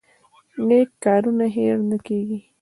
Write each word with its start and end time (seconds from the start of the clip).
نیک 0.67 0.89
کارونه 1.03 1.45
هیر 1.55 1.77
نه 1.89 1.97
کیږي 2.05 2.39